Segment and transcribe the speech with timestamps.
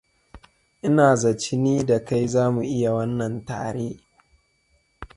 [0.87, 3.89] Ina zaci ni da kai za mu iya wannan tare.